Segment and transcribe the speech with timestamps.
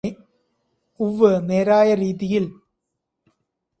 [0.99, 2.49] ഉവ്വ് നേരായ രീതിയില്